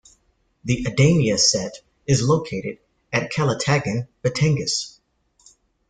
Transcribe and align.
The 0.63 0.83
Adamya 0.85 1.37
set 1.37 1.81
is 2.07 2.23
located 2.27 2.79
at 3.13 3.31
Calatagan, 3.31 4.07
Batangas. 4.23 4.99